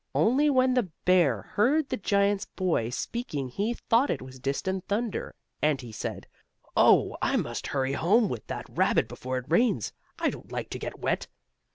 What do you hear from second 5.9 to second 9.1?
said: "Oh, I must hurry home with that rabbit